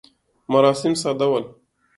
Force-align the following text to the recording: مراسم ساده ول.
مراسم 0.51 0.93
ساده 1.01 1.25
ول. 1.31 1.45